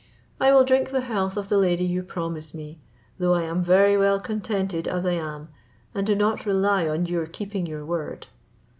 [0.39, 2.79] I will drink the health of the lady you promise me,
[3.19, 5.49] though I am very well contented as I am,
[5.93, 8.25] and do not rely on your keeping your word."